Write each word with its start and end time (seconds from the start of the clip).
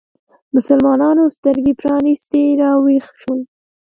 مسلمانانو 0.55 1.23
سترګې 1.37 1.73
پرانیستې 1.81 2.41
راویښ 2.61 3.05
شول 3.21 3.39